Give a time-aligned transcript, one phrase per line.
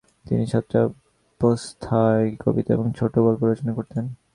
[0.25, 4.03] তিনি ছাত্রাবস্থায় কবিতা এবং ছোট গল্প রচনা করতেন।